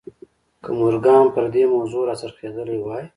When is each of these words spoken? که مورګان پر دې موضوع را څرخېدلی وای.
که 0.63 0.69
مورګان 0.79 1.25
پر 1.33 1.45
دې 1.53 1.63
موضوع 1.73 2.03
را 2.07 2.15
څرخېدلی 2.21 2.77
وای. 2.81 3.03